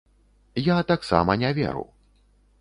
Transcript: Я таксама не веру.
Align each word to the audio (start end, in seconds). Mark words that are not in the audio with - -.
Я 0.67 0.77
таксама 0.93 1.37
не 1.45 1.53
веру. 1.59 1.85